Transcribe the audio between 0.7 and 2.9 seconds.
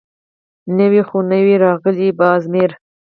_نوي خو نه يو راغلي، باز مير.